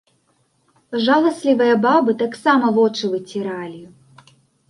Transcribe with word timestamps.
Жаласлівыя 1.07 1.75
бабы 1.83 2.11
таксама 2.23 2.67
вочы 2.79 3.05
выціралі. 3.13 3.81